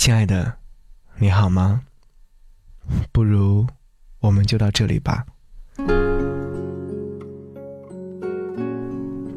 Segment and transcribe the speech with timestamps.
[0.00, 0.54] 亲爱的，
[1.18, 1.82] 你好吗？
[3.12, 3.66] 不如
[4.20, 5.26] 我们就到这里吧。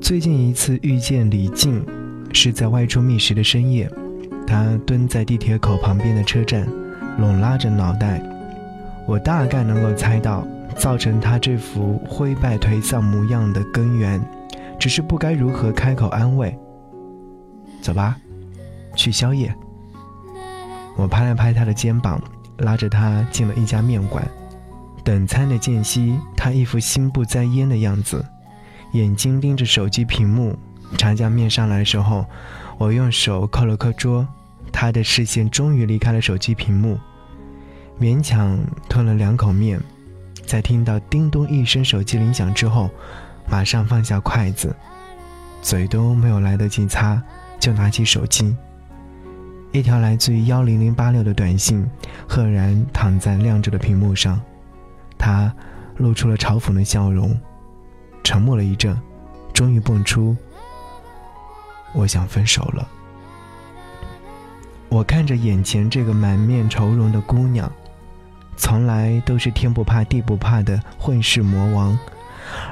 [0.00, 1.84] 最近一次遇见李静，
[2.32, 3.90] 是在外出觅食的深夜。
[4.46, 6.64] 他蹲在地铁口旁边的车站，
[7.18, 8.22] 拢拉着脑袋。
[9.04, 14.24] 我大概能够猜到，造成他这副灰败颓丧模样的根源，
[14.78, 16.56] 只是不该如何开口安慰。
[17.82, 18.16] 走吧，
[18.94, 19.52] 去宵夜。
[21.02, 22.22] 我拍了拍他的肩膀，
[22.58, 24.24] 拉着他进了一家面馆。
[25.02, 28.24] 等餐的间隙，他一副心不在焉的样子。
[28.92, 30.56] 眼睛盯着手机屏幕，
[30.96, 32.24] 茶夹面上来的时候，
[32.78, 34.24] 我用手扣了扣桌，
[34.70, 36.96] 他的视线终于离开了手机屏幕，
[38.00, 38.56] 勉强
[38.88, 39.80] 吞了两口面，
[40.46, 42.88] 在听到叮咚一声手机铃响之后，
[43.48, 44.72] 马上放下筷子，
[45.62, 47.20] 嘴都没有来得及擦，
[47.58, 48.56] 就拿起手机，
[49.72, 51.88] 一条来自于幺零零八六的短信，
[52.28, 54.38] 赫然躺在亮着的屏幕上，
[55.16, 55.50] 他
[55.96, 57.34] 露出了嘲讽的笑容。
[58.22, 58.94] 沉默了一阵，
[59.54, 60.36] 终于蹦出
[61.94, 62.86] ：“我想分手了。”
[64.90, 67.72] 我看着眼前这个满面愁容的姑娘，
[68.58, 71.98] 从来都是天不怕地不怕的混世魔王，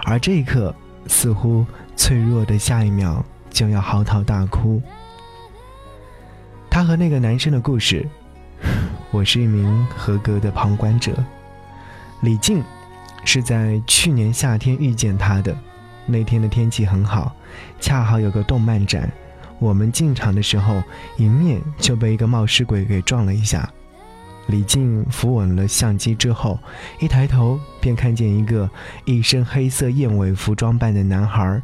[0.05, 0.75] 而这一刻
[1.07, 1.65] 似乎
[1.97, 4.83] 脆弱的下一秒就要嚎啕大哭。
[6.91, 8.05] 和那个男生的故事，
[9.13, 11.13] 我是一名合格的旁观者。
[12.23, 12.61] 李静。
[13.23, 15.55] 是在去年夏天遇见他的，
[16.07, 17.33] 那天的天气很好，
[17.79, 19.13] 恰好有个动漫展。
[19.59, 20.83] 我们进场的时候，
[21.19, 23.71] 迎面就被一个冒失鬼给撞了一下。
[24.47, 26.59] 李静扶稳了相机之后，
[26.99, 28.69] 一抬头便看见一个
[29.05, 31.61] 一身黑色燕尾服装扮的男孩。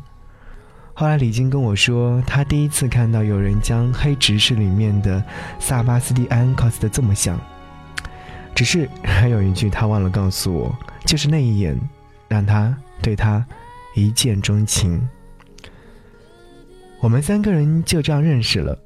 [0.98, 5.22] 后来李静跟我说，他第一次看到有人将黑执事里面的
[5.58, 7.38] 萨巴斯蒂安 cos 的这么像。
[8.54, 10.74] 只是还有一句他忘了告诉我。
[11.04, 11.78] 就是那一眼，
[12.28, 13.44] 让他对他
[13.94, 15.06] 一见钟情。
[16.98, 18.76] 我们三个人就这样认识了，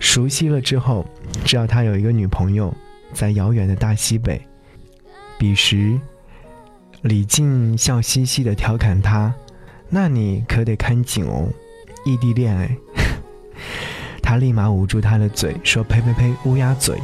[0.00, 1.06] 熟悉了之后，
[1.44, 2.74] 知道他有一个女朋友
[3.14, 4.42] 在遥远的大西北。
[5.38, 5.96] 彼时，
[7.02, 9.32] 李静笑嘻嘻的调侃他
[9.90, 11.48] ：“那你可得看紧哦，
[12.04, 12.76] 异地恋哎。
[14.22, 16.98] ”他立马捂住他的嘴，说：“呸呸呸，乌鸦嘴。”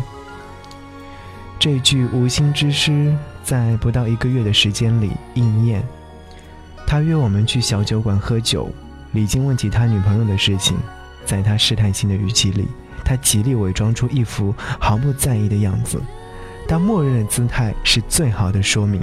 [1.59, 5.83] 这句无心之诗，在不到一个月的时间里应验。
[6.87, 8.71] 他约我们去小酒馆喝酒，
[9.13, 10.77] 李静问起他女朋友的事情，
[11.25, 12.69] 在他试探性的语气里，
[13.05, 16.01] 他极力伪装出一副毫不在意的样子，
[16.69, 19.03] 但默认的姿态是最好的说明。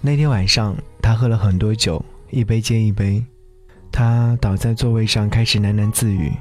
[0.00, 3.24] 那天晚上，他喝了很多酒，一杯接一杯，
[3.90, 6.32] 他倒在座位上开始喃喃自语。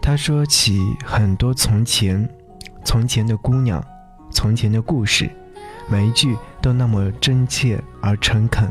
[0.00, 2.28] 他说起很多从前。
[2.84, 3.80] 从前的姑娘，
[4.32, 5.30] 从前的故事，
[5.88, 8.68] 每一句都那么真切而诚恳。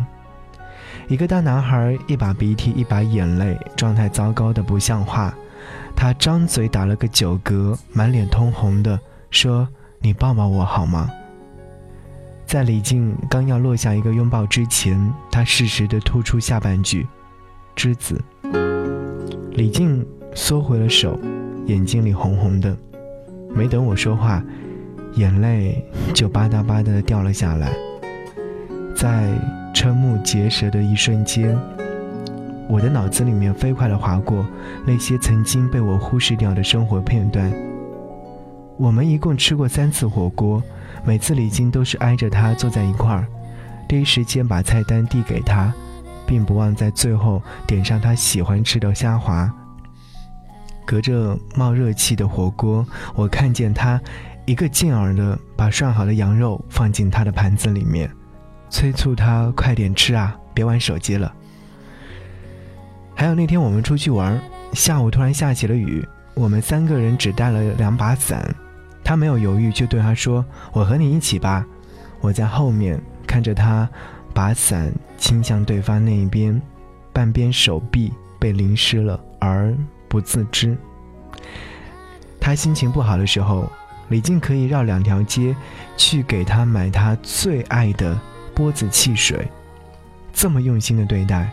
[1.07, 5.33] 一个大男孩，一把鼻涕一把眼泪，状态糟糕的不像话。
[5.95, 9.65] 他张嘴打了个酒嗝，满脸通红的说
[9.99, 11.09] ：“你抱抱我好吗？”
[12.51, 14.99] 在李静刚要落下一个拥抱之前，
[15.31, 17.07] 他适时的吐出下半句
[17.77, 18.21] ：“栀子。”
[19.55, 21.17] 李静缩回了手，
[21.67, 22.77] 眼睛里红红的。
[23.55, 24.43] 没等我说话，
[25.13, 25.81] 眼泪
[26.13, 27.71] 就吧嗒吧嗒的掉了下来。
[28.93, 29.29] 在
[29.73, 31.57] 瞠目结舌的一瞬间，
[32.67, 34.45] 我的脑子里面飞快的划过
[34.85, 37.49] 那些曾经被我忽视掉的生活片段。
[38.81, 40.59] 我们一共吃过三次火锅，
[41.05, 43.27] 每次李晶都是挨着他坐在一块儿，
[43.87, 45.71] 第一时间把菜单递给他，
[46.25, 49.53] 并不忘在最后点上他喜欢吃的虾滑。
[50.83, 52.83] 隔着冒热气的火锅，
[53.13, 54.01] 我看见他
[54.47, 58.09] 一个劲儿的把涮好的羊肉放进他的盘子里面，
[58.71, 61.31] 催促他快点吃啊，别玩手机了。
[63.13, 64.41] 还有那天我们出去玩，
[64.73, 66.03] 下午突然下起了雨，
[66.33, 68.43] 我们三个人只带了两把伞，
[69.11, 71.67] 他没有犹豫就对他说：“我和你一起吧。”
[72.21, 72.97] 我在后面
[73.27, 73.89] 看着他
[74.33, 76.61] 把伞倾向对方那一边，
[77.11, 79.75] 半边手臂被淋湿了，而。
[80.07, 80.77] 不自知，
[82.39, 83.69] 他心情不好的时候，
[84.07, 85.53] 李静可以绕两条街
[85.97, 88.17] 去给他买他最爱的
[88.53, 89.45] 波子汽水。
[90.31, 91.49] 这么用心的对待，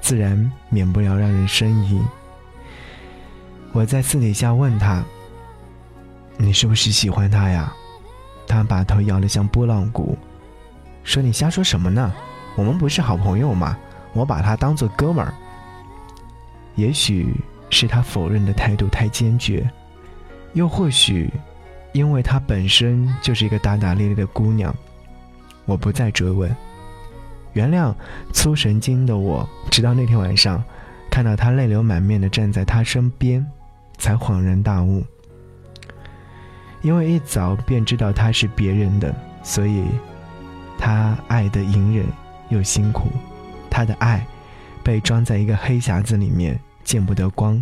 [0.00, 2.00] 自然免不了让人生疑。
[3.72, 5.04] 我在私底下问他
[6.36, 7.72] ：“你是不是喜欢他呀？”
[8.46, 10.16] 他把头摇得像拨浪鼓，
[11.04, 12.12] 说：“你瞎说什么呢？
[12.56, 13.76] 我们不是好朋友吗？
[14.12, 15.34] 我把他当做哥们儿。”
[16.76, 17.34] 也许。
[17.68, 19.68] 是他否认的态度太坚决，
[20.52, 21.28] 又或许，
[21.92, 24.72] 因为她本身就是一个大大咧咧的姑娘，
[25.64, 26.48] 我不再追问。
[27.54, 27.92] 原谅
[28.32, 30.62] 粗神经的我，直到那天晚上，
[31.10, 33.44] 看到他泪流满面的站在他身边，
[33.98, 35.02] 才恍然大悟。
[36.86, 39.12] 因为一早便知道他是别人的，
[39.42, 39.82] 所以，
[40.78, 42.06] 他爱的隐忍
[42.48, 43.08] 又辛苦，
[43.68, 44.24] 他的爱
[44.84, 47.60] 被装在一个黑匣子里面，见不得光。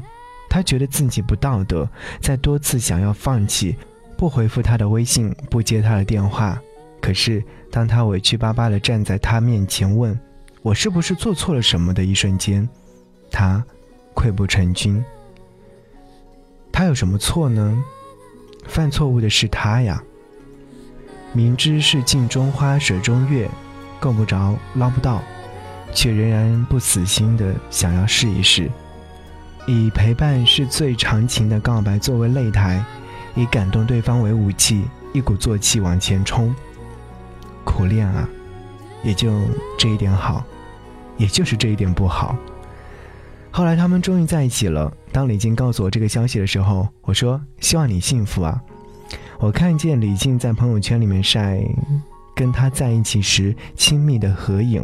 [0.51, 1.89] 他觉得自己不道德，
[2.21, 3.75] 在多次想要放弃，
[4.19, 6.61] 不回复他的微信，不接他的电话。
[7.01, 10.21] 可是，当他委屈巴巴地站在他面前问
[10.61, 12.69] ：“我是不是做错了什么？”的一瞬间，
[13.31, 13.65] 他
[14.15, 15.03] 溃不成军。
[16.71, 17.83] 他有什么错呢？
[18.67, 20.03] 犯错误的是他呀。
[21.33, 23.51] 明知是镜中花，水中月，
[23.99, 25.21] 够不着，捞不到，
[25.93, 28.71] 却仍然不死心的想要试一试。
[29.67, 32.85] 以陪伴是最长情的告白作为擂台，
[33.35, 36.55] 以感动对方为武器，一鼓作气往前冲。
[37.65, 38.29] 苦练啊，
[39.03, 39.41] 也就
[39.79, 40.45] 这一点好，
[41.17, 42.37] 也就是这一点不好。
[43.57, 44.93] 后来他们终于在一起了。
[45.13, 48.61] 当李静告诉我这个消息的时候，我说：“希望你幸福啊。”
[49.39, 51.61] 我看见李静在朋友圈里面晒
[52.35, 54.83] 跟他在一起时亲密的合影。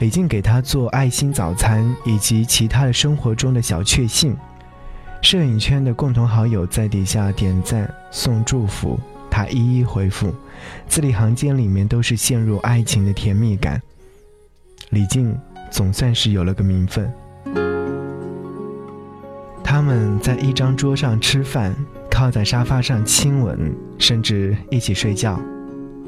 [0.00, 4.36] 李静给他做爱心早餐，以及其他的生活中的小确幸。
[5.22, 9.00] 摄影圈的共同好友在底下点赞送祝福，
[9.30, 10.34] 他一一回复，
[10.86, 13.80] 字里行间里面都是陷入爱情的甜蜜感。
[14.90, 15.34] 李静
[15.70, 17.10] 总算是有了个名分。
[19.84, 21.76] 他们在一张桌上吃饭，
[22.10, 25.38] 靠在沙发上亲吻，甚至一起睡觉。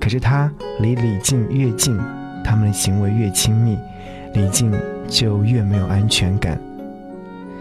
[0.00, 0.50] 可是他
[0.80, 1.94] 离李静越近。
[2.42, 3.76] 他们的行为越亲密，
[4.32, 4.72] 李静
[5.06, 6.58] 就越没有安全感。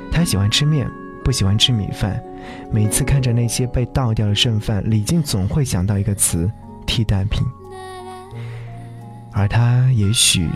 [0.09, 0.89] 他喜欢吃面，
[1.21, 2.23] 不喜欢吃米饭。
[2.71, 6.49] 每次看着那些被倒掉的剩饭，李静总会想到一个词：
[6.87, 7.45] 替代品。
[9.33, 10.47] 而他也许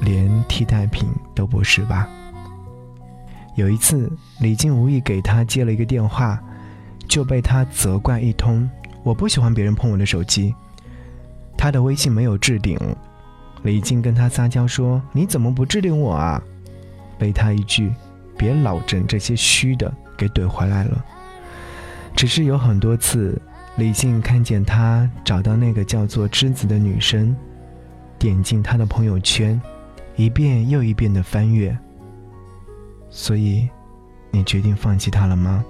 [0.00, 2.08] 连替代品都不是吧。
[3.54, 4.10] 有一次，
[4.40, 6.42] 李静无意给他接了一个电话，
[7.08, 8.68] 就被他责怪一通。
[9.02, 10.54] 我不喜欢别人碰我的手机。
[11.56, 12.78] 他的微信没有置顶。
[13.62, 16.42] 李静跟他撒娇说：“你怎么不置顶我啊？”
[17.18, 17.92] 被他一句
[18.36, 21.04] “别老整这些虚的”给怼回来了。
[22.16, 23.40] 只是有很多次，
[23.76, 27.34] 李静看见他找到那个叫做栀子的女生，
[28.18, 29.60] 点进她的朋友圈，
[30.16, 31.76] 一遍又一遍的翻阅。
[33.16, 33.68] 所以，
[34.32, 35.64] 你决定放弃他了吗？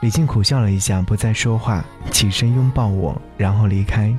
[0.00, 4.12] 李静苦笑了一下，不再说话，起身拥抱我，然后离开。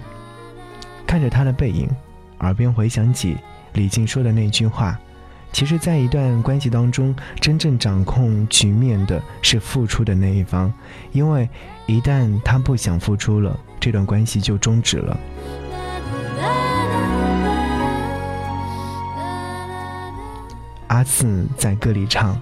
[1.05, 1.89] 看着他的背影，
[2.39, 3.35] 耳边回想起
[3.73, 4.97] 李静说的那句话
[5.51, 10.73] ：“其实，在一段关系当中，真正掌控局面的是付出的那一方，
[11.11, 11.47] 因为
[11.87, 15.19] 一旦他不想付出了，这段关系就终止了。”
[20.95, 22.41] 阿四在歌里唱：“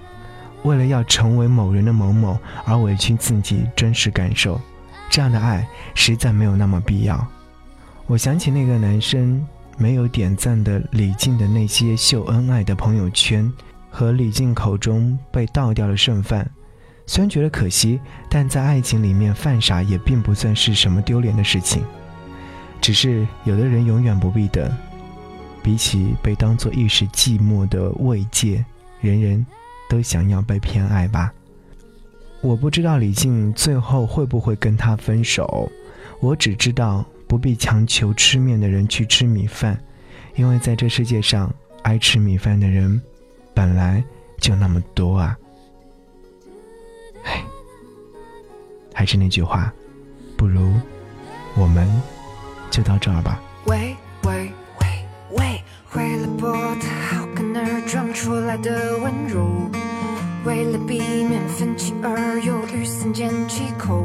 [0.61, 4.61] 为了要成为某人的某某而委屈自己真实感受，
[5.09, 7.27] 这样的爱实在没有那么必要。”
[8.05, 9.43] 我想起那个男生
[9.75, 13.51] 没有点赞的李静的那些秀恩爱的朋友圈，
[13.89, 16.47] 和李静口中被倒掉的剩饭，
[17.07, 17.99] 虽然觉得可惜，
[18.29, 21.81] 但在爱情里面犯傻也并不算是什么丢脸的事情。
[22.79, 24.71] 只是有的人永远不必等，
[25.63, 28.63] 比起被当做一时寂寞的慰藉，
[29.01, 29.43] 人人
[29.89, 31.33] 都想要被偏爱吧。
[32.41, 35.71] 我不知道李静最后会不会跟他分手，
[36.19, 37.03] 我只知道。
[37.25, 39.75] 不必强求吃面的人去吃米饭，
[40.35, 41.51] 因为在这世界上，
[41.81, 43.01] 爱吃米饭的人
[43.55, 44.03] 本来
[44.39, 45.35] 就那么多啊。
[47.23, 47.43] 唉，
[48.93, 49.73] 还是那句话，
[50.37, 50.71] 不如
[51.55, 51.89] 我们
[52.69, 53.41] 就到这儿吧。
[53.65, 53.95] 喂
[55.37, 55.61] 喂，
[55.93, 59.69] 为了博得好看而装出来的温柔，
[60.45, 64.03] 为了避免分歧而犹豫三缄其口。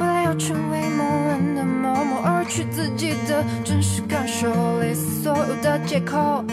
[0.00, 4.48] 为了要成为某人的某某而去自己的真实感受，
[4.80, 6.44] 类似所有的借口，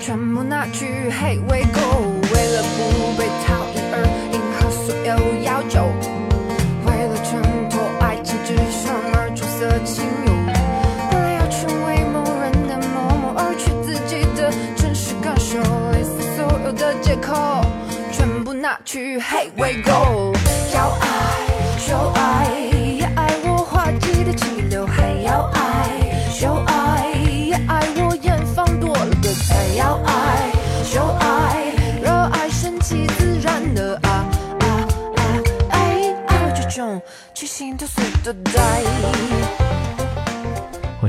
[0.00, 1.80] 全部拿去黑喂狗。
[2.34, 3.64] 为了不被讨
[18.92, 20.34] 去，Hey，Where，Go？
[20.74, 21.08] 要爱
[21.88, 22.46] 就爱，
[22.98, 25.88] 也爱我滑稽的气流；还要爱
[26.38, 27.10] 就爱，
[27.46, 30.52] 也爱我远放多了的菜；要爱
[30.92, 31.72] 就爱，
[32.02, 34.28] 热爱顺其自然的啊
[34.60, 34.66] 啊
[35.16, 35.24] 啊！
[35.70, 37.00] 爱爱这种
[37.32, 38.60] 去心头随的呆。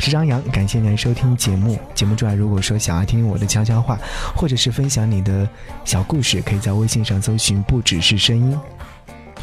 [0.03, 1.79] 是张扬，感谢您收听节目。
[1.95, 3.97] 节目之外，如果说想要听我的悄悄话，
[4.35, 5.47] 或者是分享你的
[5.85, 8.59] 小故事，可以在微信上搜寻“不只是声音”，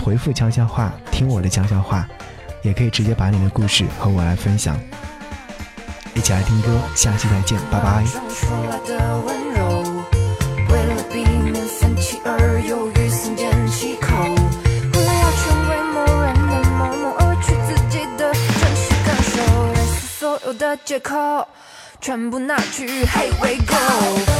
[0.04, 2.06] 回复悄悄话，听我的悄悄话，
[2.62, 4.78] 也可以直接把你的故事和我来分享。
[6.14, 8.04] 一起来听歌，下期再见，拜拜。
[20.76, 21.46] 借口
[22.00, 24.39] 全部拿去，Hey we go，